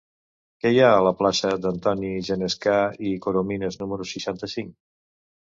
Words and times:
Què 0.63 0.69
hi 0.75 0.79
ha 0.85 0.87
a 0.93 1.03
la 1.07 1.11
plaça 1.19 1.51
d'Antoni 1.65 2.09
Genescà 2.29 2.79
i 3.11 3.15
Corominas 3.27 3.81
número 3.83 4.09
seixanta-cinc? 4.15 4.77